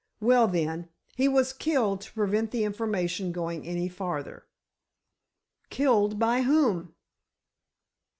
Well, 0.19 0.47
then—he 0.47 1.27
was 1.27 1.53
killed 1.53 2.01
to 2.01 2.11
prevent 2.11 2.49
the 2.49 2.63
information 2.63 3.31
going 3.31 3.67
any 3.67 3.87
farther." 3.87 4.47
"Killed 5.69 6.17
by 6.17 6.41
whom?" 6.41 6.95